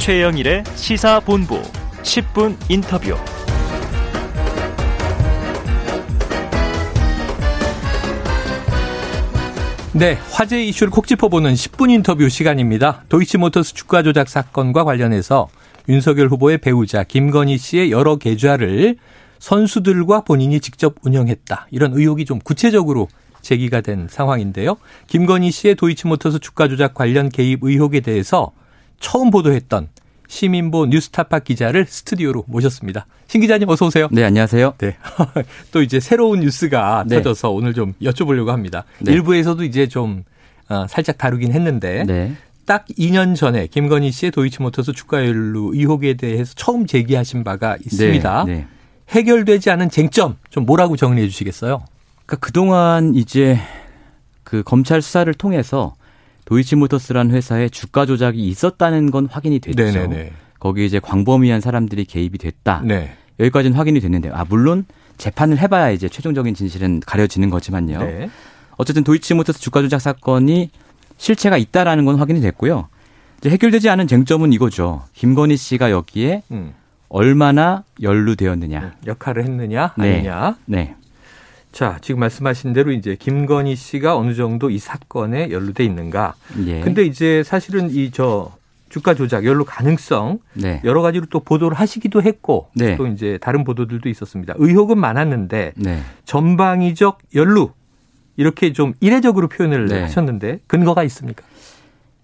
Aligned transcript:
최영일의 0.00 0.64
시사본부 0.76 1.60
10분 2.02 2.56
인터뷰. 2.70 3.14
네, 9.92 10.16
화제 10.30 10.64
이슈를 10.64 10.90
콕 10.90 11.06
짚어보는 11.06 11.52
10분 11.52 11.90
인터뷰 11.90 12.30
시간입니다. 12.30 13.04
도이치모터스 13.10 13.74
주가 13.74 14.02
조작 14.02 14.30
사건과 14.30 14.84
관련해서 14.84 15.48
윤석열 15.90 16.28
후보의 16.28 16.58
배우자 16.58 17.04
김건희 17.04 17.58
씨의 17.58 17.90
여러 17.90 18.16
계좌를 18.16 18.96
선수들과 19.38 20.22
본인이 20.22 20.60
직접 20.60 20.94
운영했다. 21.02 21.68
이런 21.70 21.92
의혹이 21.92 22.24
좀 22.24 22.38
구체적으로 22.38 23.08
제기가 23.42 23.82
된 23.82 24.06
상황인데요. 24.08 24.78
김건희 25.08 25.50
씨의 25.50 25.74
도이치모터스 25.74 26.38
주가 26.38 26.68
조작 26.68 26.94
관련 26.94 27.28
개입 27.28 27.62
의혹에 27.62 28.00
대해서 28.00 28.52
처음 29.00 29.30
보도했던 29.30 29.88
시민보 30.28 30.86
뉴스타파 30.86 31.40
기자를 31.40 31.86
스튜디오로 31.86 32.44
모셨습니다. 32.46 33.06
신 33.26 33.40
기자님 33.40 33.68
어서 33.68 33.86
오세요. 33.86 34.06
네, 34.12 34.22
안녕하세요. 34.22 34.74
네. 34.78 34.96
또 35.72 35.82
이제 35.82 35.98
새로운 35.98 36.40
뉴스가 36.40 37.04
네. 37.08 37.16
터져서 37.16 37.50
오늘 37.50 37.74
좀 37.74 37.94
여쭤보려고 38.00 38.46
합니다. 38.46 38.84
네. 39.00 39.12
일부에서도 39.12 39.64
이제 39.64 39.88
좀 39.88 40.22
어, 40.68 40.86
살짝 40.88 41.18
다루긴 41.18 41.52
했는데 41.52 42.04
네. 42.04 42.36
딱 42.64 42.86
2년 42.86 43.34
전에 43.34 43.66
김건희 43.66 44.12
씨의 44.12 44.30
도이치모터스 44.30 44.92
주가 44.92 45.26
연루 45.26 45.72
의혹에 45.74 46.14
대해서 46.14 46.54
처음 46.54 46.86
제기하신 46.86 47.42
바가 47.42 47.76
있습니다. 47.84 48.44
네. 48.44 48.52
네. 48.52 48.66
해결되지 49.08 49.70
않은 49.70 49.90
쟁점 49.90 50.36
좀 50.50 50.64
뭐라고 50.66 50.96
정리해 50.96 51.26
주시겠어요? 51.26 51.82
그러니까 52.26 52.36
그동안 52.46 53.16
이제 53.16 53.58
그 54.44 54.62
검찰 54.62 55.02
수사를 55.02 55.32
통해서 55.34 55.94
도이치모터스라는 56.50 57.32
회사에 57.32 57.68
주가 57.68 58.06
조작이 58.06 58.48
있었다는 58.48 59.12
건 59.12 59.26
확인이 59.30 59.60
됐죠. 59.60 59.82
네네네. 59.82 60.32
거기 60.58 60.84
이제 60.84 60.98
광범위한 60.98 61.60
사람들이 61.60 62.04
개입이 62.04 62.38
됐다. 62.38 62.82
네. 62.84 63.14
여기까지는 63.38 63.76
확인이 63.78 64.00
됐는데 64.00 64.30
아 64.32 64.44
물론 64.48 64.84
재판을 65.16 65.58
해봐야 65.58 65.90
이제 65.90 66.08
최종적인 66.08 66.54
진실은 66.54 66.98
가려지는 67.06 67.50
거지만요. 67.50 68.00
네. 68.00 68.30
어쨌든 68.76 69.04
도이치모터스 69.04 69.60
주가 69.60 69.80
조작 69.80 70.00
사건이 70.00 70.70
실체가 71.18 71.56
있다라는 71.56 72.04
건 72.04 72.16
확인이 72.16 72.40
됐고요. 72.40 72.88
이제 73.38 73.48
해결되지 73.48 73.88
않은 73.88 74.08
쟁점은 74.08 74.52
이거죠. 74.52 75.04
김건희 75.14 75.56
씨가 75.56 75.92
여기에 75.92 76.42
음. 76.50 76.74
얼마나 77.08 77.84
연루되었느냐. 78.02 78.96
역할을 79.06 79.44
했느냐 79.44 79.92
네. 79.96 80.14
아니냐. 80.16 80.56
네. 80.66 80.96
자, 81.72 81.98
지금 82.00 82.20
말씀하신 82.20 82.72
대로 82.72 82.90
이제 82.92 83.16
김건희 83.16 83.76
씨가 83.76 84.16
어느 84.16 84.34
정도 84.34 84.70
이 84.70 84.78
사건에 84.78 85.50
연루돼 85.50 85.84
있는가. 85.84 86.34
예. 86.66 86.80
근데 86.80 87.04
이제 87.04 87.42
사실은 87.44 87.90
이 87.90 88.10
저 88.12 88.52
주가 88.88 89.14
조작 89.14 89.44
연루 89.44 89.64
가능성 89.64 90.40
네. 90.54 90.80
여러 90.82 91.00
가지로 91.00 91.26
또 91.30 91.38
보도를 91.38 91.78
하시기도 91.78 92.22
했고 92.22 92.70
네. 92.74 92.96
또 92.96 93.06
이제 93.06 93.38
다른 93.40 93.62
보도들도 93.62 94.08
있었습니다. 94.08 94.54
의혹은 94.58 94.98
많았는데 94.98 95.74
네. 95.76 96.00
전방위적 96.24 97.18
연루 97.36 97.70
이렇게 98.36 98.72
좀 98.72 98.94
이례적으로 98.98 99.46
표현을 99.46 99.86
네. 99.86 100.00
하셨는데 100.02 100.58
근거가 100.66 101.04
있습니까? 101.04 101.44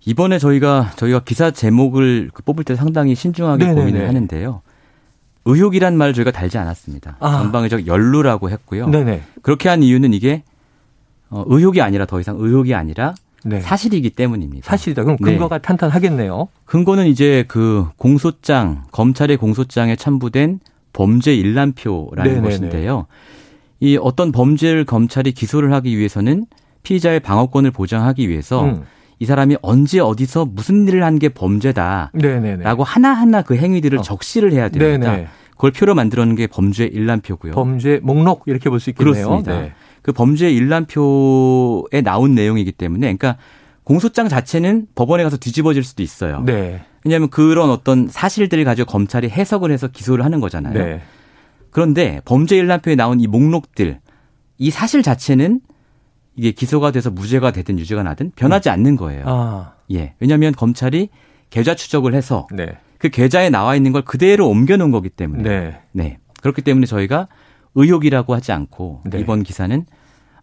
이번에 0.06 0.40
저희가 0.40 0.90
저희가 0.96 1.20
기사 1.20 1.52
제목을 1.52 2.30
그 2.34 2.42
뽑을 2.42 2.64
때 2.64 2.74
상당히 2.74 3.14
신중하게 3.14 3.64
네네네. 3.64 3.80
고민을 3.80 4.08
하는데요. 4.08 4.62
의혹이란 5.46 5.96
말 5.96 6.12
저희가 6.12 6.32
달지 6.32 6.58
않았습니다. 6.58 7.16
아. 7.20 7.38
전방위적 7.38 7.86
연루라고 7.86 8.50
했고요. 8.50 8.88
네네. 8.88 9.22
그렇게 9.42 9.68
한 9.68 9.82
이유는 9.82 10.12
이게 10.12 10.42
어, 11.30 11.44
의혹이 11.46 11.80
아니라 11.80 12.04
더 12.04 12.20
이상 12.20 12.36
의혹이 12.38 12.74
아니라 12.74 13.14
네. 13.44 13.60
사실이기 13.60 14.10
때문입니다. 14.10 14.68
사실이다. 14.68 15.04
그럼 15.04 15.16
네. 15.20 15.32
근거가 15.32 15.58
탄탄하겠네요. 15.58 16.48
근거는 16.64 17.06
이제 17.06 17.44
그 17.48 17.86
공소장 17.96 18.84
검찰의 18.90 19.36
공소장에 19.36 19.94
첨부된 19.96 20.60
범죄 20.92 21.34
일람표라는 21.34 22.24
네네네. 22.24 22.40
것인데요. 22.42 23.06
이 23.78 23.98
어떤 24.00 24.32
범죄를 24.32 24.84
검찰이 24.84 25.32
기소를 25.32 25.72
하기 25.74 25.96
위해서는 25.96 26.46
피의자의 26.82 27.20
방어권을 27.20 27.70
보장하기 27.70 28.28
위해서 28.28 28.64
음. 28.64 28.82
이 29.18 29.24
사람이 29.26 29.56
언제 29.62 29.98
어디서 30.00 30.44
무슨 30.46 30.86
일을 30.88 31.02
한 31.02 31.18
게 31.18 31.28
범죄다라고 31.30 32.18
네네네. 32.18 32.64
하나하나 32.84 33.42
그 33.42 33.56
행위들을 33.56 33.98
어. 33.98 34.02
적시를 34.02 34.52
해야 34.52 34.68
됩니다. 34.68 35.12
네네. 35.12 35.26
그걸 35.52 35.70
표로 35.70 35.94
만들어 35.94 36.24
놓은 36.26 36.36
게 36.36 36.46
범죄 36.46 36.84
일람표고요. 36.84 37.52
범죄 37.52 37.98
목록 38.02 38.42
이렇게 38.46 38.68
볼 38.68 38.78
수 38.78 38.90
있겠네요. 38.90 39.14
그렇습니다. 39.14 39.58
네. 39.60 39.72
그 40.02 40.12
범죄 40.12 40.50
일람표에 40.50 42.02
나온 42.02 42.34
내용이기 42.34 42.72
때문에 42.72 43.00
그러니까 43.16 43.36
공소장 43.84 44.28
자체는 44.28 44.86
법원에 44.94 45.22
가서 45.24 45.36
뒤집어질 45.38 45.82
수도 45.82 46.02
있어요. 46.02 46.42
네. 46.44 46.82
왜냐하면 47.04 47.30
그런 47.30 47.70
어떤 47.70 48.08
사실들을 48.08 48.64
가지고 48.64 48.90
검찰이 48.90 49.30
해석을 49.30 49.70
해서 49.70 49.88
기소를 49.88 50.24
하는 50.24 50.40
거잖아요. 50.40 50.74
네. 50.74 51.00
그런데 51.70 52.20
범죄 52.24 52.56
일람표에 52.56 52.96
나온 52.96 53.20
이 53.20 53.26
목록들 53.26 54.00
이 54.58 54.70
사실 54.70 55.02
자체는 55.02 55.60
이게 56.36 56.52
기소가 56.52 56.90
돼서 56.90 57.10
무죄가 57.10 57.50
되든 57.50 57.78
유죄가 57.78 58.02
나든 58.02 58.32
변하지 58.36 58.68
않는 58.70 58.96
거예요. 58.96 59.24
아, 59.26 59.72
예. 59.92 60.14
왜냐하면 60.20 60.52
검찰이 60.52 61.08
계좌 61.50 61.74
추적을 61.74 62.14
해서 62.14 62.46
네. 62.52 62.76
그 62.98 63.08
계좌에 63.08 63.50
나와 63.50 63.74
있는 63.74 63.92
걸 63.92 64.02
그대로 64.02 64.48
옮겨 64.48 64.76
놓은 64.76 64.90
거기 64.90 65.08
때문에 65.08 65.42
네. 65.42 65.80
네. 65.92 66.18
그렇기 66.42 66.62
때문에 66.62 66.86
저희가 66.86 67.28
의혹이라고 67.74 68.34
하지 68.34 68.52
않고 68.52 69.02
네. 69.06 69.18
이번 69.18 69.42
기사는 69.42 69.84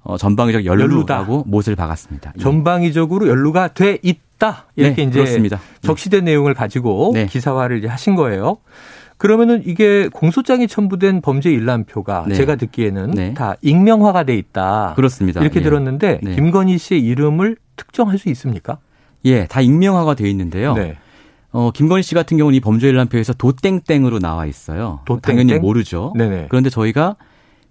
어, 0.01 0.17
전방위적 0.17 0.65
연루라고 0.65 1.43
못을 1.47 1.75
박았습니다. 1.75 2.33
예. 2.37 2.41
전방위적으로 2.41 3.27
연루가 3.27 3.69
돼 3.69 3.99
있다. 4.01 4.65
이렇게 4.75 5.03
네, 5.03 5.09
이제 5.09 5.19
그렇습니다. 5.19 5.59
적시된 5.81 6.25
내용을 6.25 6.53
가지고 6.53 7.11
네. 7.13 7.25
기사화를 7.27 7.77
이제 7.77 7.87
하신 7.87 8.15
거예요. 8.15 8.57
그러면은 9.17 9.61
이게 9.65 10.09
공소장에 10.09 10.67
첨부된 10.67 11.21
범죄 11.21 11.51
일람표가 11.51 12.25
네. 12.27 12.35
제가 12.35 12.55
듣기에는 12.55 13.11
네. 13.11 13.33
다 13.33 13.55
익명화가 13.61 14.23
돼 14.23 14.35
있다. 14.35 14.93
그렇습니다. 14.95 15.41
이렇게 15.41 15.59
예. 15.59 15.63
들었는데 15.63 16.19
네. 16.21 16.35
김건희 16.35 16.77
씨의 16.77 17.01
이름을 17.01 17.57
특정할 17.75 18.17
수 18.17 18.29
있습니까? 18.29 18.79
예, 19.25 19.45
다 19.45 19.61
익명화가 19.61 20.15
되어 20.15 20.27
있는데요. 20.27 20.73
네. 20.73 20.97
어, 21.51 21.71
김건희 21.71 22.03
씨 22.03 22.15
같은 22.15 22.37
경우는 22.37 22.57
이 22.57 22.59
범죄 22.59 22.89
일람표에서 22.89 23.33
도땡땡으로 23.33 24.19
나와 24.19 24.45
있어요. 24.45 25.01
도땡땡? 25.05 25.47
당연히 25.47 25.59
모르죠. 25.59 26.13
네네. 26.17 26.47
그런데 26.49 26.69
저희가 26.69 27.15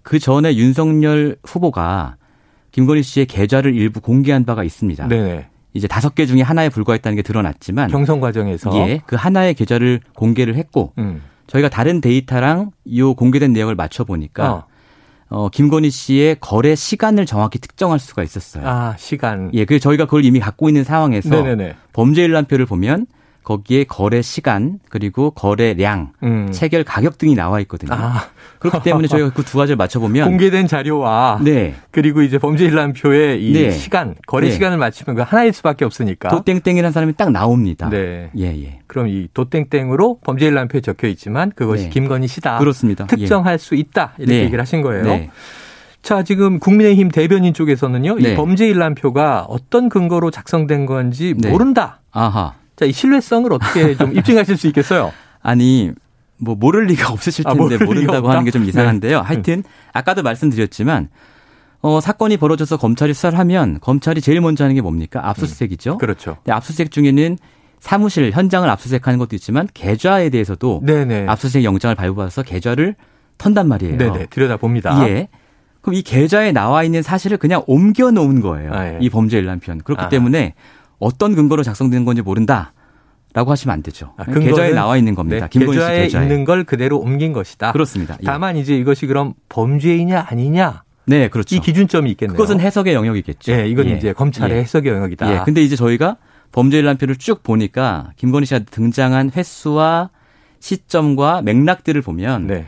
그 0.01 0.19
전에 0.19 0.55
윤석열 0.55 1.35
후보가 1.43 2.15
김건희 2.71 3.03
씨의 3.03 3.25
계좌를 3.27 3.75
일부 3.75 3.99
공개한 4.01 4.45
바가 4.45 4.63
있습니다. 4.63 5.07
네네. 5.07 5.47
이제 5.73 5.87
다섯 5.87 6.15
개 6.15 6.25
중에 6.25 6.41
하나에 6.41 6.69
불과했다는 6.69 7.15
게 7.15 7.21
드러났지만 7.21 7.89
경선 7.89 8.19
과정에서. 8.19 8.75
예, 8.77 9.01
그 9.05 9.15
하나의 9.15 9.53
계좌를 9.53 9.99
공개를 10.15 10.55
했고 10.55 10.93
음. 10.97 11.21
저희가 11.53 11.69
다른 11.69 12.01
데이터랑 12.01 12.71
이 12.83 13.01
공개된 13.01 13.53
내역을 13.53 13.75
맞춰 13.75 14.03
보니까 14.03 14.51
어. 14.51 14.63
어, 15.29 15.49
김건희 15.49 15.89
씨의 15.89 16.37
거래 16.39 16.75
시간을 16.75 17.25
정확히 17.25 17.59
특정할 17.59 17.99
수가 17.99 18.23
있었어요. 18.23 18.67
아, 18.67 18.95
시간. 18.97 19.51
예, 19.53 19.65
그 19.65 19.79
저희가 19.79 20.05
그걸 20.05 20.25
이미 20.25 20.39
갖고 20.39 20.67
있는 20.67 20.83
상황에서 20.83 21.29
네네네. 21.29 21.75
범죄 21.91 22.23
일람표를 22.23 22.65
보면 22.65 23.05
거기에 23.43 23.83
거래 23.83 24.21
시간 24.21 24.79
그리고 24.89 25.31
거래량, 25.31 26.11
음. 26.23 26.51
체결 26.51 26.83
가격 26.83 27.17
등이 27.17 27.35
나와 27.35 27.59
있거든요. 27.61 27.93
아, 27.93 28.25
그렇기 28.59 28.81
때문에 28.83 29.07
저희가 29.07 29.31
그 29.31 29.43
두 29.43 29.57
가지를 29.57 29.75
맞춰 29.75 29.99
보면 29.99 30.27
공개된 30.29 30.67
자료와 30.67 31.39
네. 31.43 31.75
그리고 31.91 32.21
이제 32.21 32.37
범죄 32.37 32.65
일람표의 32.65 33.43
이 33.45 33.53
네. 33.53 33.71
시간, 33.71 34.15
거래 34.25 34.47
네. 34.47 34.53
시간을 34.53 34.77
맞추면 34.77 35.15
그 35.17 35.21
하나일 35.21 35.53
수밖에 35.53 35.85
없으니까. 35.85 36.29
도땡땡이라는 36.29 36.91
사람이 36.91 37.13
딱 37.17 37.31
나옵니다. 37.31 37.89
네. 37.89 38.29
예, 38.37 38.45
예. 38.45 38.79
그럼 38.87 39.07
이 39.09 39.27
도땡땡으로 39.33 40.19
범죄 40.23 40.47
일람표에 40.47 40.81
적혀 40.81 41.07
있지만 41.09 41.51
그것이 41.55 41.85
네. 41.85 41.89
김건희 41.89 42.27
씨다. 42.27 42.57
그렇습니다. 42.59 43.05
특정할 43.05 43.59
수 43.59 43.75
있다. 43.75 44.13
이렇게 44.17 44.37
네. 44.37 44.43
얘기를 44.43 44.61
하신 44.61 44.79
예. 44.79 44.83
거예요. 44.83 45.03
네. 45.03 45.29
자, 46.01 46.23
지금 46.23 46.59
국민의힘 46.59 47.09
대변인 47.09 47.53
쪽에서는요. 47.53 48.17
이 48.19 48.23
네. 48.23 48.35
범죄 48.35 48.67
일람표가 48.67 49.45
어떤 49.47 49.87
근거로 49.89 50.31
작성된 50.31 50.85
건지 50.85 51.33
네. 51.37 51.49
모른다. 51.49 52.01
아하. 52.11 52.55
자, 52.75 52.85
이 52.85 52.91
신뢰성을 52.91 53.51
어떻게 53.53 53.95
좀 53.97 54.15
입증하실 54.15 54.57
수 54.57 54.67
있겠어요? 54.67 55.11
아니 55.41 55.91
뭐 56.37 56.55
모를 56.55 56.85
리가 56.85 57.11
없으실 57.13 57.47
아, 57.47 57.53
텐데 57.53 57.75
리가 57.75 57.85
모른다고? 57.85 58.29
하는 58.29 58.43
게 58.43 58.51
좀 58.51 58.63
이상한데요. 58.65 59.19
네. 59.21 59.25
하여튼 59.25 59.63
아까도 59.93 60.23
말씀드렸지만 60.23 61.09
어 61.81 61.99
사건이 61.99 62.37
벌어져서 62.37 62.77
검찰이 62.77 63.13
수사를 63.13 63.37
하면 63.39 63.79
검찰이 63.81 64.21
제일 64.21 64.39
먼저 64.41 64.63
하는 64.63 64.75
게 64.75 64.81
뭡니까? 64.81 65.27
압수수색이죠. 65.29 65.97
그렇죠. 65.97 66.35
근데 66.43 66.51
압수수색 66.53 66.91
중에는 66.91 67.37
사무실 67.79 68.31
현장을 68.31 68.69
압수수색하는 68.69 69.19
것도 69.19 69.35
있지만 69.35 69.67
계좌에 69.73 70.29
대해서도 70.29 70.81
네네. 70.85 71.25
압수수색 71.27 71.65
영장을 71.65 71.93
발부받아서 71.95 72.43
계좌를 72.43 72.95
턴단 73.37 73.67
말이에요. 73.67 73.97
네네. 73.97 74.27
들여다 74.27 74.55
봅니다. 74.57 75.05
예. 75.09 75.27
그럼 75.81 75.95
이 75.95 76.01
계좌에 76.01 76.53
나와 76.53 76.83
있는 76.83 77.01
사실을 77.01 77.37
그냥 77.37 77.61
옮겨 77.67 78.09
놓은 78.11 78.39
거예요. 78.39 78.73
아, 78.73 78.87
예. 78.87 78.97
이 79.01 79.09
범죄 79.09 79.37
일람편. 79.37 79.79
그렇기 79.83 80.03
아. 80.05 80.09
때문에 80.09 80.53
어떤 81.03 81.35
근거로 81.35 81.63
작성된 81.63 82.05
건지 82.05 82.21
모른다. 82.21 82.73
라고 83.35 83.49
하시면 83.51 83.73
안 83.73 83.81
되죠. 83.81 84.13
아, 84.17 84.25
계좌에 84.25 84.73
나와 84.73 84.95
있는 84.95 85.15
겁니다. 85.15 85.47
네, 85.47 85.49
김건희 85.49 85.73
씨 85.73 85.79
계좌에 85.79 86.03
계좌에. 86.03 86.21
있는 86.21 86.45
걸 86.45 86.65
그대로 86.65 86.99
옮긴 86.99 87.33
것이다. 87.33 87.71
그렇습니다. 87.71 88.15
예. 88.21 88.25
다만 88.25 88.57
이제 88.57 88.77
이것이 88.77 89.07
그럼 89.07 89.33
범죄이냐 89.49 90.27
아니냐 90.29 90.83
네, 91.07 91.29
그렇죠. 91.29 91.55
이 91.55 91.59
기준점이 91.59 92.11
있겠네요. 92.11 92.37
그것은 92.37 92.59
해석의 92.59 92.93
영역이겠죠. 92.93 93.51
예, 93.51 93.67
이건 93.67 93.87
예. 93.87 93.97
이제 93.97 94.13
검찰의 94.13 94.57
예. 94.57 94.61
해석의 94.61 94.93
영역이다. 94.93 95.33
예. 95.33 95.41
근데 95.45 95.63
이제 95.63 95.75
저희가 95.75 96.17
범죄 96.51 96.77
일람표를 96.77 97.15
쭉 97.15 97.41
보니까 97.41 98.11
김건희 98.17 98.45
씨가 98.45 98.59
등장한 98.69 99.31
횟수와 99.35 100.11
시점과 100.59 101.41
맥락들을 101.41 102.01
보면 102.03 102.45
네. 102.45 102.67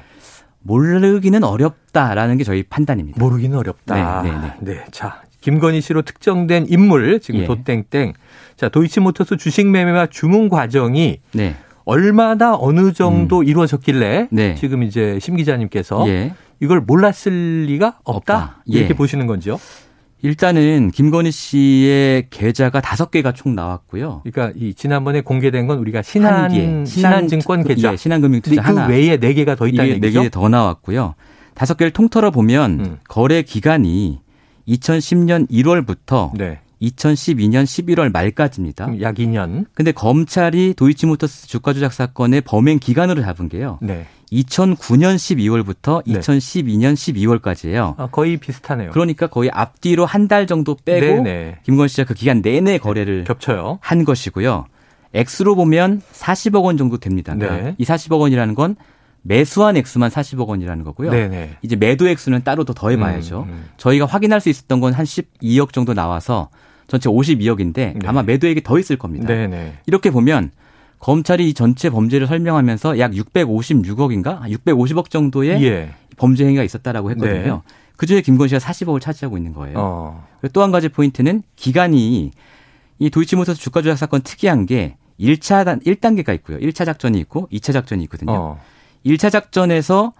모르기는 0.63 1.43
어렵다라는 1.43 2.37
게 2.37 2.43
저희 2.43 2.63
판단입니다. 2.63 3.19
모르기는 3.19 3.55
어렵다. 3.55 4.23
네, 4.23 4.31
네, 4.31 4.53
네. 4.61 4.85
자, 4.91 5.21
김건희 5.45 5.79
씨로 5.79 6.01
특정된 6.01 6.65
인물 6.69 7.19
지금 7.19 7.41
예. 7.41 7.45
도땡땡. 7.45 8.13
자, 8.57 8.67
도이치모터스 8.67 9.37
주식 9.37 9.67
매매와 9.67 10.07
주문 10.07 10.49
과정이 10.49 11.19
네. 11.33 11.55
얼마나 11.83 12.55
어느 12.59 12.93
정도 12.93 13.43
이루어졌길래 13.43 14.29
네. 14.31 14.55
지금 14.55 14.81
이제 14.81 15.19
심 15.21 15.35
기자님께서 15.35 16.09
예. 16.09 16.33
이걸 16.59 16.81
몰랐을 16.81 17.65
리가 17.67 17.99
없다. 18.03 18.35
없다. 18.35 18.63
예. 18.73 18.79
이렇게 18.79 18.95
보시는 18.95 19.27
건지요? 19.27 19.59
일단은 20.23 20.89
김건희 20.89 21.29
씨의 21.29 22.29
계좌가 22.31 22.81
다섯 22.81 23.11
개가 23.11 23.33
총 23.33 23.53
나왔고요. 23.53 24.23
그러니까 24.23 24.51
이 24.59 24.73
지난번에 24.73 25.21
공개된 25.21 25.67
건 25.67 25.77
우리가 25.77 26.01
신한 26.01 26.33
한 26.33 26.51
개. 26.51 26.85
신한증권 26.85 27.65
계좌. 27.65 27.91
예, 27.91 27.97
신한금융투자 27.97 28.63
그 28.63 28.67
하나. 28.67 28.87
외에 28.87 29.17
네 29.17 29.35
개가 29.35 29.53
더 29.53 29.67
있다는 29.67 29.91
이게 29.91 29.99
네 29.99 30.07
얘기죠? 30.07 30.23
개더 30.23 30.49
나왔고요. 30.49 31.13
다섯 31.53 31.77
개를 31.77 31.91
통틀어 31.91 32.31
보면 32.31 32.79
음. 32.79 32.97
거래 33.07 33.43
기간이 33.43 34.24
2010년 34.67 35.49
1월부터 35.49 36.31
네. 36.35 36.59
2012년 36.81 37.63
11월 37.63 38.11
말까지입니다. 38.11 39.01
약 39.01 39.15
2년. 39.15 39.65
근데 39.73 39.91
검찰이 39.91 40.73
도이치모터스 40.75 41.47
주가 41.47 41.73
조작 41.73 41.93
사건의 41.93 42.41
범행 42.41 42.79
기간으로 42.79 43.21
잡은 43.21 43.47
게요. 43.49 43.79
네. 43.81 44.05
2009년 44.31 45.15
12월부터 45.15 46.03
네. 46.05 46.19
2012년 46.19 46.93
12월까지예요. 46.95 47.93
아, 47.97 48.07
거의 48.07 48.37
비슷하네요. 48.37 48.91
그러니까 48.91 49.27
거의 49.27 49.49
앞뒤로 49.53 50.05
한 50.05 50.27
달 50.27 50.47
정도 50.47 50.75
빼고 50.83 51.21
네네. 51.23 51.59
김건희 51.63 51.87
씨가 51.87 52.05
그 52.05 52.13
기간 52.15 52.41
내내 52.41 52.79
거래를 52.79 53.23
겹쳐요. 53.25 53.77
한 53.81 54.03
것이고요. 54.03 54.65
액수로 55.13 55.55
보면 55.55 56.01
40억 56.13 56.63
원 56.63 56.75
정도 56.77 56.97
됩니다. 56.97 57.35
그러니까 57.35 57.63
네. 57.69 57.75
이 57.77 57.85
40억 57.85 58.19
원이라는 58.19 58.55
건 58.55 58.75
매수한 59.27 59.75
액수만 59.75 60.11
40억 60.11 60.47
원이라는 60.47 60.83
거고요. 60.83 61.09
네네. 61.09 61.57
이제 61.63 61.75
매도 61.75 62.07
액수는 62.07 62.43
따로 62.43 62.63
더 62.63 62.73
더해봐야죠. 62.73 63.45
음, 63.47 63.49
음. 63.49 63.65
저희가 63.77 64.05
확인할 64.05 64.39
수 64.39 64.49
있었던 64.49 64.79
건 64.79 64.93
한 64.93 65.03
12억 65.03 65.73
정도 65.73 65.93
나와서 65.95 66.49
전체 66.87 67.09
52억인데 67.09 67.73
네. 67.73 67.99
아마 68.05 68.21
매도액이 68.21 68.61
더 68.61 68.77
있을 68.77 68.97
겁니다. 68.97 69.25
네네. 69.27 69.79
이렇게 69.87 70.11
보면 70.11 70.51
검찰이 70.99 71.49
이 71.49 71.53
전체 71.55 71.89
범죄를 71.89 72.27
설명하면서 72.27 72.99
약 72.99 73.11
656억인가 73.13 74.41
650억 74.41 75.09
정도의 75.09 75.63
예. 75.63 75.89
범죄 76.17 76.45
행위가 76.45 76.63
있었다라고 76.63 77.09
했거든요. 77.11 77.63
네. 77.67 77.73
그중에 77.97 78.21
김건희 78.21 78.49
씨가 78.49 78.59
40억을 78.59 79.01
차지하고 79.01 79.37
있는 79.37 79.53
거예요. 79.53 79.75
어. 79.79 80.27
또한 80.53 80.71
가지 80.71 80.87
포인트는 80.89 81.41
기간이 81.55 82.31
이 82.99 83.09
도이치모터스 83.09 83.59
주가 83.59 83.81
조작 83.81 83.95
사건 83.97 84.21
특이한 84.21 84.67
게 84.67 84.97
1차 85.19 85.65
단 85.65 85.79
1단계가 85.79 86.35
있고요. 86.35 86.59
1차 86.59 86.85
작전이 86.85 87.17
있고 87.21 87.47
2차 87.51 87.73
작전이 87.73 88.03
있거든요. 88.03 88.31
어. 88.31 88.59
1차 89.05 89.31
작전에서 89.31 90.13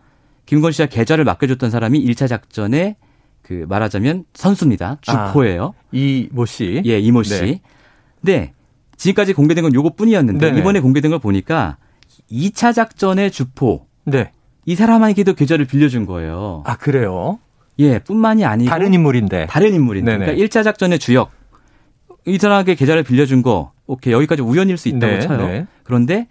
김건희 0.46 0.74
씨가 0.74 0.88
계좌를 0.88 1.26
맡겨줬던 1.26 1.72
사람이 1.72 2.06
1차 2.06 2.28
작전에 2.28 2.98
그 3.42 3.66
말하자면 3.68 4.26
선수입니다. 4.34 4.98
주포예요. 5.02 5.74
이모 5.92 6.46
씨. 6.46 6.82
예, 6.86 7.00
이모 7.00 7.24
씨. 7.24 7.40
네. 7.42 7.62
네. 8.22 8.54
지금까지 8.98 9.34
공개된 9.34 9.64
건 9.64 9.74
요것뿐이었는데 9.74 10.48
네네. 10.48 10.60
이번에 10.60 10.80
공개된 10.80 11.12
걸 11.12 11.20
보니까 11.20 11.78
2차 12.32 12.74
작전의 12.74 13.32
주포 13.32 13.88
네. 14.06 14.32
이 14.66 14.76
사람에게도 14.76 15.34
계좌를 15.34 15.66
빌려준 15.66 16.06
거예요. 16.06 16.64
아, 16.66 16.76
그래요? 16.76 17.40
예, 17.78 18.00
뿐만이 18.00 18.46
아니고 18.46 18.70
다른 18.70 18.94
인물인데. 18.94 19.48
다른 19.48 19.74
인물인데. 19.74 20.12
네네. 20.12 20.26
그러니까 20.26 20.46
1차 20.46 20.64
작전의 20.64 21.00
주역. 21.00 21.32
이 22.26 22.38
사람에게 22.38 22.74
계좌를 22.74 23.04
빌려준 23.04 23.44
거, 23.44 23.72
오케이, 23.86 24.14
여기까지 24.14 24.42
우연일 24.42 24.78
수 24.78 24.90
있다고 24.90 25.14
네, 25.14 25.20
쳐요. 25.20 25.48
네. 25.48 25.68
그런데 25.84 26.28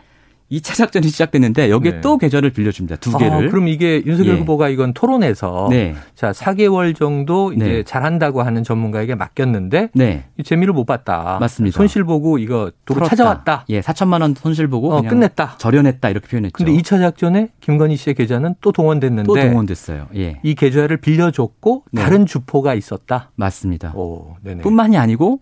2차 0.53 0.77
작전이 0.77 1.09
시작됐는데 1.09 1.71
여기에 1.71 1.93
네. 1.93 2.01
또 2.01 2.19
계좌를 2.19 2.51
빌려줍니다. 2.51 2.97
두 2.97 3.17
개를. 3.17 3.33
아, 3.33 3.51
그럼 3.51 3.67
이게 3.67 4.03
윤석열 4.05 4.35
예. 4.37 4.39
후보가 4.41 4.69
이건 4.69 4.93
토론에서 4.93 5.69
네. 5.71 5.95
자, 6.15 6.33
4개월 6.33 6.95
정도 6.95 7.53
이제 7.53 7.65
네. 7.65 7.83
잘한다고 7.83 8.43
하는 8.43 8.63
전문가에게 8.63 9.15
맡겼는데 9.15 9.89
네. 9.95 10.25
이 10.39 10.43
재미를 10.43 10.75
못 10.75 10.85
봤다. 10.85 11.39
맞습니다. 11.41 11.77
손실 11.77 12.05
보고 12.05 12.39
이거 12.39 12.71
도로. 12.85 13.07
찾아왔다. 13.07 13.65
예, 13.71 13.81
4천만 13.81 14.21
원 14.21 14.35
손실 14.35 14.69
보고 14.69 14.93
어, 14.93 15.03
끝냈다. 15.03 15.57
절연했다 15.59 16.11
이렇게 16.11 16.29
표현했죠. 16.29 16.53
근데 16.63 16.73
2차 16.73 17.01
작전에 17.01 17.49
김건희 17.61 17.97
씨의 17.97 18.15
계좌는 18.15 18.55
또 18.61 18.71
동원됐는데 18.71 19.27
또 19.27 19.35
동원됐어요. 19.35 20.09
예. 20.17 20.41
이 20.43 20.55
계좌를 20.55 20.99
빌려줬고 20.99 21.85
네. 21.93 22.03
다른 22.03 22.27
주포가 22.27 22.75
있었다. 22.75 23.31
맞습니다. 23.35 23.93
오, 23.95 24.37
네네. 24.43 24.61
뿐만이 24.63 24.99
아니고 24.99 25.41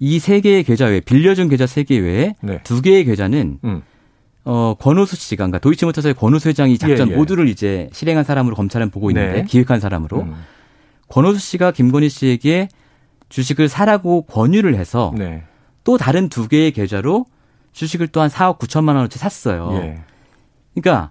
이 0.00 0.18
세 0.18 0.40
개의 0.40 0.64
계좌 0.64 0.86
외에 0.86 1.00
빌려준 1.00 1.48
계좌 1.48 1.66
세 1.66 1.84
개 1.84 1.98
외에 1.98 2.34
네. 2.42 2.58
두 2.64 2.82
개의 2.82 3.04
계좌는 3.04 3.58
음. 3.62 3.82
어 4.44 4.74
권오수 4.78 5.16
씨가 5.16 5.44
그러니까 5.44 5.58
도이치모터스의 5.58 6.14
권오수 6.14 6.48
회장이 6.48 6.72
이 6.72 6.78
작전 6.78 7.08
예, 7.08 7.12
예. 7.12 7.16
모두를 7.16 7.48
이제 7.48 7.88
실행한 7.92 8.24
사람으로 8.24 8.56
검찰은 8.56 8.90
보고 8.90 9.10
있는데 9.10 9.42
네. 9.42 9.44
기획한 9.44 9.78
사람으로 9.78 10.22
음. 10.22 10.34
권오수 11.08 11.38
씨가 11.38 11.70
김건희 11.72 12.08
씨에게 12.08 12.68
주식을 13.28 13.68
사라고 13.68 14.22
권유를 14.22 14.74
해서 14.74 15.12
네. 15.16 15.44
또 15.84 15.96
다른 15.96 16.28
두 16.28 16.48
개의 16.48 16.72
계좌로 16.72 17.24
주식을 17.72 18.08
또 18.08 18.20
한 18.20 18.28
4억 18.28 18.58
9천만 18.58 18.88
원어치 18.88 19.18
샀어요. 19.18 19.70
예. 19.82 20.00
그러니까 20.74 21.10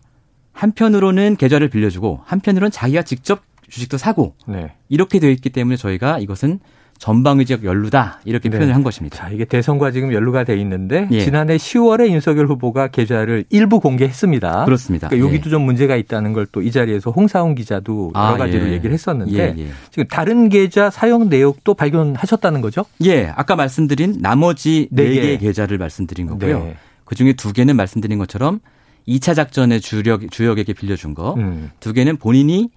한편으로는 0.53 1.37
계좌를 1.37 1.69
빌려주고 1.69 2.21
한편으로는 2.25 2.71
자기가 2.71 3.03
직접 3.03 3.41
주식도 3.69 3.97
사고 3.97 4.35
네. 4.45 4.73
이렇게 4.89 5.19
되어 5.19 5.29
있기 5.29 5.49
때문에 5.49 5.77
저희가 5.77 6.19
이것은 6.19 6.59
전방위적 7.01 7.63
연루다 7.63 8.19
이렇게 8.25 8.47
네. 8.47 8.57
표현을 8.57 8.75
한 8.75 8.83
것입니다. 8.83 9.17
자, 9.17 9.29
이게 9.29 9.43
대선과 9.43 9.89
지금 9.89 10.13
연루가 10.13 10.43
돼 10.43 10.55
있는데 10.57 11.07
예. 11.09 11.21
지난해 11.21 11.57
10월에 11.57 12.11
윤석열 12.11 12.45
후보가 12.45 12.89
계좌를 12.89 13.43
일부 13.49 13.79
공개했습니다. 13.79 14.65
그렇습니다. 14.65 15.07
그러니까 15.09 15.27
여기도 15.27 15.49
예. 15.49 15.51
좀 15.51 15.63
문제가 15.63 15.95
있다는 15.95 16.31
걸 16.33 16.45
또 16.51 16.61
이 16.61 16.69
자리에서 16.71 17.09
홍사훈 17.09 17.55
기자도 17.55 18.11
여러 18.13 18.23
아, 18.23 18.37
가지로 18.37 18.67
예. 18.67 18.73
얘기를 18.73 18.93
했었는데 18.93 19.33
예, 19.57 19.63
예. 19.63 19.67
지금 19.89 20.05
다른 20.09 20.47
계좌 20.47 20.91
사용 20.91 21.27
내역도 21.27 21.73
발견하셨다는 21.73 22.61
거죠? 22.61 22.85
예, 23.03 23.25
아까 23.35 23.55
말씀드린 23.55 24.17
나머지 24.21 24.87
네네 24.91 25.09
개. 25.15 25.21
개의 25.21 25.39
계좌를 25.39 25.79
말씀드린 25.79 26.27
거고요. 26.27 26.59
네. 26.59 26.75
그 27.05 27.15
중에 27.15 27.33
두 27.33 27.51
개는 27.51 27.75
말씀드린 27.77 28.19
것처럼 28.19 28.59
2차 29.07 29.33
작전의 29.35 29.81
주력 29.81 30.29
주역에게 30.29 30.73
빌려준 30.73 31.15
거, 31.15 31.33
음. 31.33 31.71
두 31.79 31.93
개는 31.93 32.17
본인이 32.17 32.69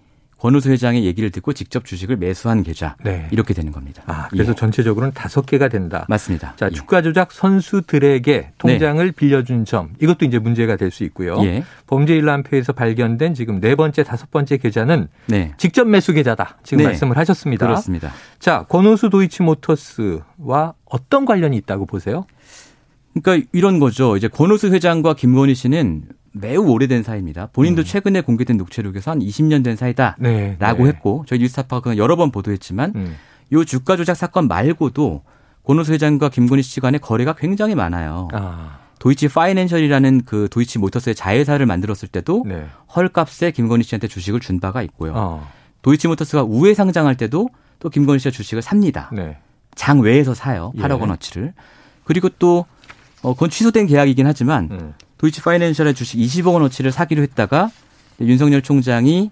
권우수 0.44 0.70
회장의 0.70 1.06
얘기를 1.06 1.30
듣고 1.30 1.54
직접 1.54 1.86
주식을 1.86 2.18
매수한 2.18 2.62
계좌 2.62 2.96
네. 3.02 3.28
이렇게 3.30 3.54
되는 3.54 3.72
겁니다. 3.72 4.02
아, 4.04 4.28
그래서 4.28 4.50
예. 4.50 4.54
전체적으로는 4.54 5.14
다섯 5.14 5.46
개가 5.46 5.68
된다. 5.68 6.04
맞습니다. 6.06 6.52
자, 6.56 6.66
예. 6.66 6.70
주가 6.70 7.00
조작 7.00 7.32
선수들에게 7.32 8.50
통장을 8.58 9.12
빌려준 9.12 9.64
점 9.64 9.94
이것도 10.02 10.26
이제 10.26 10.38
문제가 10.38 10.76
될 10.76 10.90
수 10.90 11.02
있고요. 11.04 11.42
예. 11.44 11.64
범죄 11.86 12.14
일람표에서 12.14 12.74
발견된 12.74 13.32
지금 13.32 13.58
네 13.58 13.74
번째, 13.74 14.02
다섯 14.04 14.30
번째 14.30 14.58
계좌는 14.58 15.08
네. 15.28 15.54
직접 15.56 15.88
매수 15.88 16.12
계좌다. 16.12 16.58
지금 16.62 16.82
네. 16.82 16.90
말씀을 16.90 17.16
하셨습니다. 17.16 17.66
그렇습니다. 17.66 18.12
자, 18.38 18.66
권오수 18.68 19.08
도이치모터스와 19.08 20.74
어떤 20.84 21.24
관련이 21.24 21.56
있다고 21.56 21.86
보세요? 21.86 22.26
그러니까 23.18 23.48
이런 23.54 23.78
거죠. 23.78 24.18
이제 24.18 24.28
권우수 24.28 24.66
회장과 24.74 25.14
김건희 25.14 25.54
씨는 25.54 26.02
매우 26.34 26.68
오래된 26.68 27.02
사이입니다. 27.02 27.48
본인도 27.52 27.82
음. 27.82 27.84
최근에 27.84 28.20
공개된 28.20 28.56
녹취록에서 28.56 29.12
한 29.12 29.20
20년 29.20 29.62
된 29.62 29.76
사이다라고 29.76 30.18
네. 30.82 30.88
했고 30.88 31.24
저희 31.28 31.38
뉴스타파가 31.38 31.96
여러 31.96 32.16
번 32.16 32.30
보도했지만 32.30 32.92
음. 32.96 33.16
요 33.52 33.64
주가 33.64 33.96
조작 33.96 34.16
사건 34.16 34.48
말고도 34.48 35.22
권우수 35.64 35.92
회장과 35.92 36.28
김건희 36.30 36.62
씨 36.62 36.80
간의 36.80 37.00
거래가 37.00 37.34
굉장히 37.34 37.74
많아요. 37.74 38.28
아, 38.32 38.80
도이치 38.98 39.28
파이낸셜이라는 39.28 40.22
그 40.26 40.48
도이치 40.50 40.78
모터스의 40.78 41.14
자회사를 41.14 41.64
만들었을 41.66 42.08
때도 42.08 42.44
네. 42.46 42.66
헐값에 42.94 43.52
김건희 43.52 43.84
씨한테 43.84 44.08
주식을 44.08 44.40
준 44.40 44.60
바가 44.60 44.82
있고요. 44.82 45.12
어, 45.14 45.48
도이치 45.82 46.08
모터스가 46.08 46.42
우회 46.42 46.74
상장할 46.74 47.16
때도 47.16 47.48
또 47.78 47.90
김건희 47.90 48.18
씨가 48.18 48.30
주식을 48.32 48.60
삽니다. 48.60 49.10
네. 49.12 49.38
장 49.74 50.00
외에서 50.00 50.34
사요. 50.34 50.72
예. 50.76 50.82
8억 50.82 51.00
원어치를. 51.00 51.54
그리고 52.04 52.28
또 52.38 52.66
어, 53.22 53.34
그건 53.34 53.50
취소된 53.50 53.86
계약이긴 53.86 54.26
하지만 54.26 54.68
음. 54.70 54.94
도이치 55.18 55.42
파이낸셜의 55.42 55.94
주식 55.94 56.18
20억 56.18 56.52
원어치를 56.54 56.92
사기로 56.92 57.22
했다가 57.22 57.70
윤석열 58.20 58.62
총장이 58.62 59.30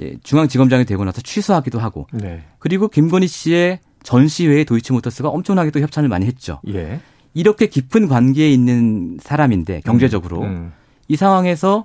예, 0.00 0.16
중앙지검장이 0.22 0.84
되고 0.84 1.04
나서 1.04 1.20
취소하기도 1.20 1.78
하고 1.78 2.06
네. 2.12 2.42
그리고 2.58 2.88
김건희 2.88 3.28
씨의 3.28 3.80
전시회에 4.02 4.64
도이치모터스가 4.64 5.28
엄청나게 5.28 5.70
또 5.70 5.80
협찬을 5.80 6.08
많이 6.08 6.26
했죠. 6.26 6.60
예. 6.68 7.00
이렇게 7.32 7.66
깊은 7.66 8.08
관계에 8.08 8.50
있는 8.50 9.18
사람인데 9.20 9.80
경제적으로 9.84 10.42
음. 10.42 10.72
이 11.08 11.16
상황에서 11.16 11.84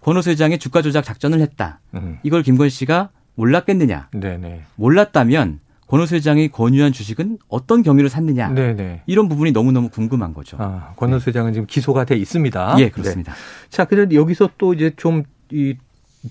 권오수 0.00 0.30
회장의 0.30 0.58
주가 0.58 0.82
조작 0.82 1.04
작전을 1.04 1.40
했다. 1.40 1.80
음. 1.94 2.18
이걸 2.22 2.42
김건희 2.42 2.70
씨가 2.70 3.10
몰랐겠느냐? 3.34 4.08
네네. 4.12 4.62
몰랐다면 4.76 5.60
권오수 5.88 6.14
회장이 6.16 6.48
권유한 6.48 6.92
주식은 6.92 7.38
어떤 7.48 7.82
경위로 7.82 8.08
샀느냐? 8.08 8.48
네네. 8.50 9.02
이런 9.06 9.28
부분이 9.28 9.52
너무 9.52 9.72
너무 9.72 9.88
궁금한 9.88 10.34
거죠. 10.34 10.56
아, 10.60 10.92
권오수 10.96 11.30
회장은 11.30 11.52
지금 11.52 11.66
기소가 11.66 12.04
돼 12.04 12.16
있습니다. 12.16 12.76
예, 12.78 12.88
그렇습니다. 12.90 13.32
네. 13.32 13.38
자, 13.70 13.84
그런데 13.84 14.16
여기서 14.16 14.50
또 14.58 14.74
이제 14.74 14.92
좀 14.96 15.24
이 15.50 15.76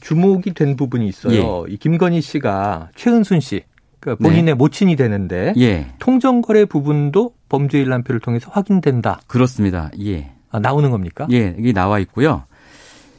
주목이 0.01 0.53
된 0.53 0.75
부분이 0.75 1.07
있어요. 1.07 1.65
예. 1.67 1.73
이 1.73 1.77
김건희 1.77 2.21
씨가 2.21 2.89
최은순 2.95 3.39
씨, 3.39 3.63
그러니까 3.99 4.27
본인의 4.27 4.55
모친이 4.55 4.95
되는데 4.95 5.53
예. 5.57 5.87
통정거래 5.99 6.65
부분도 6.65 7.33
범죄 7.49 7.79
일람표를 7.79 8.19
통해서 8.19 8.49
확인된다. 8.51 9.21
그렇습니다. 9.27 9.89
예. 10.03 10.31
아, 10.51 10.59
나오는 10.59 10.91
겁니까? 10.91 11.27
예, 11.31 11.55
여기 11.57 11.73
나와 11.73 11.99
있고요. 11.99 12.43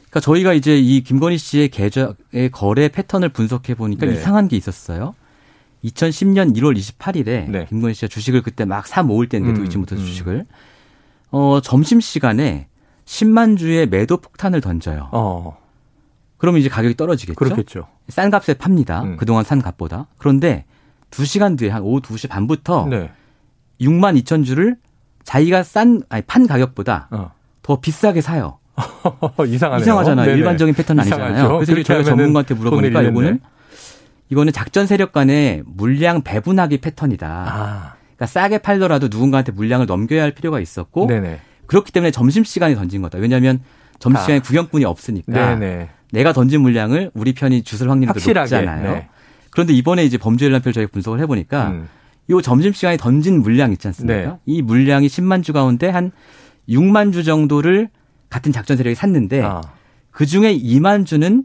그러니까 0.09 0.19
저희가 0.21 0.53
이제 0.53 0.77
이 0.77 1.01
김건희 1.01 1.37
씨의 1.37 1.69
계좌의 1.69 2.49
거래 2.51 2.87
패턴을 2.87 3.29
분석해 3.29 3.75
보니까 3.75 4.05
네. 4.05 4.13
이상한 4.13 4.47
게 4.47 4.55
있었어요. 4.55 5.15
2010년 5.83 6.55
1월 6.57 6.77
28일에 6.77 7.49
네. 7.49 7.65
김건희 7.69 7.93
씨가 7.93 8.07
주식을 8.07 8.41
그때 8.41 8.65
막 8.65 8.87
사 8.87 9.03
모을 9.03 9.27
때인데 9.29 9.51
음, 9.51 9.55
도이치모터스 9.55 10.01
음. 10.01 10.05
주식을 10.05 10.45
어 11.31 11.59
점심 11.63 11.99
시간에 12.01 12.67
10만 13.05 13.57
주의 13.57 13.87
매도 13.87 14.17
폭탄을 14.17 14.61
던져요. 14.61 15.09
어, 15.11 15.57
그러면 16.37 16.59
이제 16.61 16.69
가격이 16.69 16.95
떨어지겠죠. 16.95 17.35
그렇겠죠. 17.37 17.87
싼 18.09 18.29
값에 18.29 18.55
팝니다. 18.55 19.03
음. 19.03 19.17
그동안 19.17 19.43
산 19.43 19.61
값보다. 19.61 20.07
그런데 20.17 20.65
2시간 21.11 21.57
뒤에 21.57 21.69
한 21.69 21.81
오후 21.81 22.01
2시 22.01 22.29
반부터 22.29 22.87
네. 22.89 23.11
6만 23.81 24.21
2천 24.23 24.45
주를 24.45 24.75
자기가 25.23 25.63
싼 25.63 26.01
아니 26.09 26.21
판 26.23 26.45
가격보다 26.47 27.07
어. 27.11 27.31
더 27.61 27.79
비싸게 27.79 28.21
사요. 28.21 28.57
이상하네요. 29.47 29.83
이상하잖아요. 29.83 30.25
네네. 30.25 30.37
일반적인 30.37 30.73
패턴 30.75 30.99
아니잖아요. 30.99 31.33
이상하죠. 31.61 31.65
그래서 31.73 31.93
하면은 31.93 32.03
전문가한테 32.05 32.53
물어보니까 32.55 33.01
이거는. 33.03 33.39
이거는 34.29 34.53
작전 34.53 34.85
세력 34.87 35.11
간의 35.11 35.63
물량 35.65 36.21
배분하기 36.21 36.77
패턴이다. 36.79 37.27
아, 37.27 37.93
그러니까 38.01 38.25
싸게 38.27 38.59
팔더라도 38.59 39.07
누군가한테 39.09 39.51
물량을 39.51 39.85
넘겨야 39.85 40.23
할 40.23 40.31
필요가 40.31 40.59
있었고 40.59 41.07
네네. 41.07 41.39
그렇기 41.65 41.91
때문에 41.91 42.11
점심 42.11 42.43
시간에 42.43 42.75
던진 42.75 43.01
거다. 43.01 43.17
왜냐하면 43.17 43.61
점심 43.99 44.17
아. 44.17 44.21
시간에 44.21 44.39
구경꾼이 44.39 44.85
없으니까 44.85 45.55
네네. 45.55 45.89
내가 46.11 46.33
던진 46.33 46.61
물량을 46.61 47.11
우리 47.13 47.33
편이 47.33 47.63
주술 47.63 47.89
확률이 47.89 48.07
더 48.07 48.13
확실하게. 48.13 48.55
높잖아요. 48.55 48.93
네. 48.93 49.07
그런데 49.51 49.73
이번에 49.73 50.05
이제 50.05 50.17
범죄 50.17 50.45
일람표를 50.45 50.73
저희가 50.73 50.91
분석을 50.91 51.19
해보니까 51.21 51.69
음. 51.69 51.87
요 52.29 52.41
점심 52.41 52.73
시간에 52.73 52.97
던진 52.97 53.41
물량 53.41 53.71
있지 53.71 53.87
않습니까? 53.87 54.31
네. 54.31 54.37
이 54.45 54.61
물량이 54.61 55.07
10만 55.07 55.43
주 55.43 55.53
가운데 55.53 55.89
한 55.89 56.11
6만 56.67 57.13
주 57.13 57.23
정도를 57.23 57.89
같은 58.29 58.51
작전 58.51 58.77
세력이 58.77 58.93
샀는데 58.95 59.41
아. 59.41 59.61
그 60.11 60.27
중에 60.27 60.55
2만 60.55 61.05
주는 61.05 61.43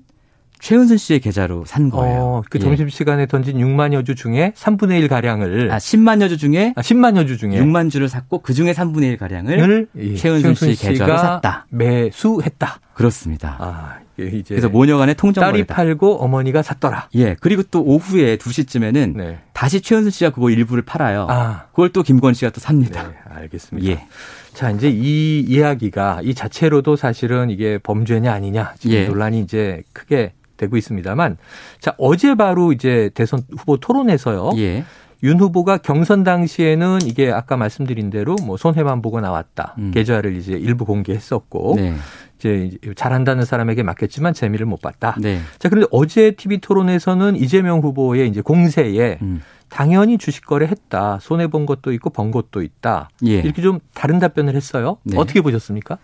최은순 0.61 0.97
씨의 0.97 1.21
계좌로 1.21 1.65
산 1.67 1.91
거예요. 1.91 2.19
어, 2.21 2.43
그 2.49 2.59
예. 2.59 2.63
점심 2.63 2.89
시간에 2.89 3.27
던진 3.27 3.59
6만 3.59 3.93
여 3.93 4.03
주 4.03 4.15
중에 4.15 4.53
3분의 4.57 4.99
1 5.01 5.09
가량을 5.09 5.71
아, 5.71 5.77
10만 5.79 6.21
여 6.23 6.29
주 6.29 6.39
중에 6.39 6.73
아, 6.77 6.81
10만 6.81 7.17
여 7.17 7.27
주 7.27 7.37
중에 7.39 7.51
6만 7.61 7.91
주를 7.91 8.09
샀고 8.09 8.39
그 8.41 8.55
중에 8.55 8.73
3분의 8.73 9.05
1 9.05 9.17
가량을 9.19 9.89
을이 9.97 10.17
최은순 10.17 10.55
씨 10.55 10.75
씨가 10.75 10.91
계좌로 10.91 11.19
샀다. 11.19 11.67
매수했다. 11.71 12.81
그렇습니다. 12.95 13.57
아, 13.59 13.99
이제 14.19 14.43
그래서 14.49 14.69
모녀간의 14.69 15.17
통정 15.17 15.43
딸이 15.43 15.53
거래다. 15.65 15.75
팔고 15.75 16.19
어머니가 16.23 16.63
샀더라. 16.63 17.09
예. 17.17 17.35
그리고 17.41 17.63
또 17.65 17.83
오후에 17.83 18.37
2시쯤에는 18.37 19.17
네. 19.17 19.39
다시 19.53 19.81
최은순 19.81 20.11
씨가 20.13 20.31
그거 20.31 20.51
일부를 20.51 20.83
팔아요. 20.85 21.27
아, 21.29 21.65
그걸 21.73 21.91
또 21.93 22.03
김건 22.03 22.35
씨가 22.35 22.51
또 22.51 22.61
삽니다. 22.61 23.03
네, 23.09 23.15
알겠습니다. 23.41 23.89
예. 23.91 24.07
자, 24.55 24.71
이제 24.71 24.89
이 24.89 25.41
이야기가 25.41 26.21
이 26.23 26.33
자체로도 26.33 26.97
사실은 26.97 27.51
이게 27.51 27.79
범죄냐 27.79 28.33
아니냐 28.33 28.75
지금 28.79 28.97
예. 28.97 29.07
논란이 29.07 29.41
이제 29.41 29.83
크게 29.93 30.33
되고 30.57 30.77
있습니다만 30.77 31.37
자, 31.81 31.95
어제 31.99 32.35
바로 32.37 32.73
이제 32.73 33.11
대선 33.15 33.43
후보 33.51 33.77
토론에서요. 33.77 34.53
예. 34.59 34.85
윤 35.25 35.41
후보가 35.41 35.79
경선 35.79 36.23
당시에는 36.23 36.99
이게 37.07 37.33
아까 37.33 37.57
말씀드린 37.57 38.11
대로 38.11 38.37
뭐 38.45 38.59
손해만 38.59 39.01
보고 39.01 39.21
나왔다. 39.21 39.75
음. 39.79 39.91
계좌를 39.91 40.37
이제 40.37 40.53
일부 40.53 40.85
공개했었고 40.85 41.75
네. 41.77 41.95
이제 42.37 42.79
잘한다는 42.95 43.47
사람에게 43.47 43.83
맡겼지만 43.83 44.35
재미를 44.35 44.67
못 44.67 44.83
봤다. 44.83 45.17
네. 45.19 45.41
자, 45.59 45.71
그런데 45.71 45.89
어제 45.91 46.33
TV 46.33 46.59
토론에서는 46.59 47.37
이재명 47.37 47.81
후보의 47.81 48.29
이제 48.29 48.43
공세에 48.43 49.19
음. 49.23 49.41
당연히 49.71 50.19
주식 50.19 50.45
거래했다. 50.45 51.21
손해 51.23 51.47
본 51.47 51.65
것도 51.65 51.95
있고 51.95 52.11
번 52.11 52.31
것도 52.31 52.61
있다. 52.61 53.09
예. 53.25 53.39
이렇게 53.39 53.63
좀 53.63 53.81
다른 53.95 54.19
답변을 54.19 54.55
했어요. 54.55 54.99
네. 55.05 55.17
어떻게 55.17 55.41
보셨습니까? 55.41 55.97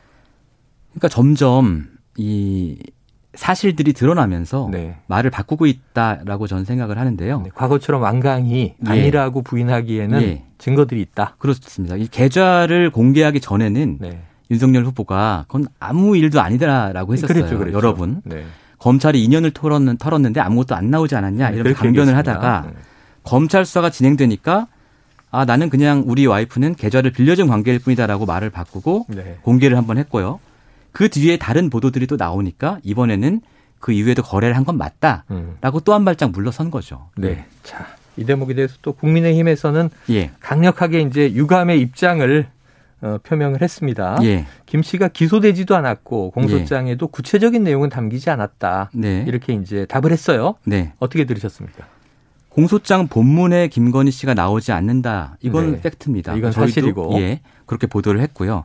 그러니까 0.93 1.09
점점 1.09 1.89
이 2.17 2.79
사실들이 3.34 3.92
드러나면서 3.92 4.68
네. 4.72 4.96
말을 5.06 5.30
바꾸고 5.30 5.66
있다라고 5.66 6.46
저는 6.46 6.64
생각을 6.64 6.99
하는데요. 6.99 7.42
네, 7.42 7.50
과거처럼 7.54 8.02
완강히 8.02 8.75
예. 8.84 8.90
아니라고 8.90 9.42
부인하기에는 9.42 10.22
예. 10.22 10.44
증거들이 10.58 11.00
있다. 11.00 11.37
그렇습니다. 11.38 11.96
이 11.96 12.08
계좌를 12.08 12.90
공개하기 12.90 13.40
전에는 13.40 13.99
네. 14.00 14.22
윤석열 14.50 14.84
후보가 14.84 15.44
그건 15.46 15.66
아무 15.78 16.16
일도 16.16 16.40
아니다라고 16.40 17.12
했었어요. 17.12 17.34
그랬죠, 17.34 17.58
그랬죠. 17.58 17.76
여러분 17.76 18.20
네. 18.25 18.44
검찰이 18.78 19.25
2년을 19.28 19.54
털었는, 19.54 19.99
털었는데 19.99 20.40
아무것도 20.40 20.75
안 20.75 20.90
나오지 20.90 21.14
않았냐 21.14 21.50
이런 21.50 21.72
강변을. 21.75 22.16
하다가 22.16 22.64
네. 22.66 22.72
검찰 23.22 23.64
수사가 23.64 23.90
진행되니까 23.90 24.66
아 25.30 25.44
나는 25.44 25.70
그냥 25.70 26.02
우리 26.06 26.26
와이프는 26.26 26.75
계좌를 26.75 27.12
빌려준 27.12 27.46
관계일 27.46 27.78
뿐이다라고 27.78 28.26
말을 28.26 28.50
바꾸고 28.50 29.06
네. 29.10 29.38
공개를 29.42 29.76
한번 29.76 29.99
했고요. 29.99 30.40
그 30.92 31.09
뒤에 31.09 31.37
다른 31.37 31.70
보도들이 31.70 32.06
또 32.06 32.16
나오니까 32.16 32.78
이번에는 32.82 33.40
그 33.78 33.92
이후에도 33.92 34.23
거래를 34.23 34.56
한 34.56 34.64
건 34.64 34.76
맞다라고 34.76 35.25
음. 35.30 35.56
또한 35.85 36.04
발짝 36.04 36.30
물러선 36.32 36.70
거죠. 36.70 37.09
네. 37.16 37.47
자, 37.62 37.87
이 38.16 38.25
대목에 38.25 38.54
대해서 38.54 38.76
또 38.82 38.92
국민의힘에서는 38.92 39.88
예. 40.11 40.30
강력하게 40.40 41.00
이제 41.02 41.32
유감의 41.32 41.80
입장을 41.80 42.47
어, 43.02 43.16
표명을 43.23 43.62
했습니다. 43.62 44.18
예. 44.25 44.44
김 44.66 44.82
씨가 44.82 45.09
기소되지도 45.09 45.75
않았고 45.75 46.32
공소장에도 46.32 47.06
구체적인 47.06 47.64
내용은 47.64 47.88
담기지 47.88 48.28
않았다. 48.28 48.90
네. 48.92 49.25
이렇게 49.26 49.54
이제 49.54 49.87
답을 49.87 50.12
했어요. 50.12 50.56
네. 50.64 50.92
어떻게 50.99 51.25
들으셨습니까? 51.25 51.87
공소장 52.50 53.06
본문에 53.09 53.68
김건희 53.68 54.11
씨가 54.11 54.35
나오지 54.35 54.73
않는다. 54.73 55.37
이건 55.40 55.73
네. 55.76 55.80
팩트입니다. 55.80 56.35
이건 56.35 56.52
사실이고. 56.52 57.14
예. 57.20 57.40
그렇게 57.64 57.87
보도를 57.87 58.20
했고요. 58.20 58.64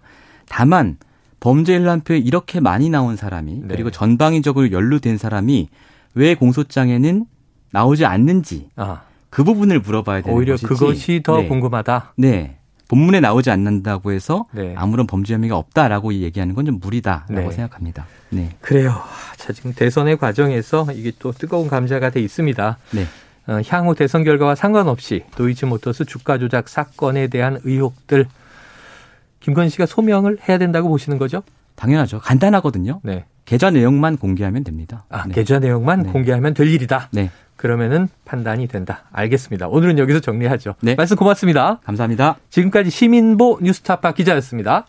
다만 0.50 0.98
범죄 1.46 1.76
일람표에 1.76 2.18
이렇게 2.18 2.60
많이 2.60 2.90
나온 2.90 3.16
사람이 3.16 3.54
네. 3.62 3.68
그리고 3.68 3.92
전방위적으로 3.92 4.72
연루된 4.72 5.20
사람이 5.20 5.70
왜 6.16 6.34
공소장에는 6.34 7.26
나오지 7.72 8.04
않는지 8.04 8.70
아, 8.76 9.04
그 9.30 9.44
부분을 9.44 9.80
물어봐야 9.80 10.22
되는 10.22 10.36
오히려 10.36 10.54
것이지. 10.54 10.66
그것이 10.68 11.22
더 11.24 11.42
네. 11.42 11.48
궁금하다. 11.48 12.14
네. 12.18 12.58
본문에 12.88 13.20
나오지 13.20 13.52
않는다고 13.52 14.12
해서 14.12 14.46
네. 14.54 14.74
아무런 14.76 15.06
범죄 15.06 15.36
혐의가 15.36 15.56
없다라고 15.56 16.16
얘기하는 16.16 16.56
건 16.56 16.66
좀 16.66 16.80
무리다라고 16.80 17.34
네. 17.34 17.52
생각합니다. 17.52 18.08
네. 18.32 18.50
그래요. 18.60 18.96
자, 19.38 19.54
지금 19.54 19.72
대선의 19.74 20.18
과정에서 20.18 20.88
이게 20.96 21.12
또 21.20 21.32
뜨거운 21.32 21.68
감자가 21.68 22.10
돼 22.10 22.22
있습니다. 22.22 22.78
네. 22.92 23.06
어, 23.48 23.62
향후 23.68 23.94
대선 23.94 24.24
결과와 24.24 24.56
상관없이 24.56 25.24
도이치모터스 25.36 26.06
주가 26.06 26.40
조작 26.40 26.70
사건에 26.70 27.28
대한 27.28 27.60
의혹들 27.64 28.26
김건희 29.46 29.70
씨가 29.70 29.86
소명을 29.86 30.40
해야 30.50 30.58
된다고 30.58 30.90
보시는 30.90 31.20
거죠? 31.20 31.44
당연하죠. 31.76 32.20
간단하거든요. 32.20 33.00
네. 33.04 33.26
계좌 33.46 33.70
내용만 33.70 34.18
공개하면 34.18 34.64
됩니다. 34.64 35.06
아, 35.08 35.28
네. 35.28 35.36
계좌 35.36 35.60
내용만 35.60 36.02
네. 36.02 36.12
공개하면 36.12 36.56
될 36.56 36.68
일이다. 36.68 37.10
네. 37.12 37.30
그러면은 37.56 38.08
판단이 38.26 38.68
된다. 38.68 39.04
알겠습니다. 39.12 39.68
오늘은 39.68 40.00
여기서 40.00 40.20
정리하죠. 40.20 40.74
네. 40.82 40.96
말씀 40.96 41.16
고맙습니다. 41.16 41.80
감사합니다. 41.84 42.38
지금까지 42.50 42.90
시민보 42.90 43.60
뉴스타파 43.62 44.14
기자였습니다. 44.14 44.88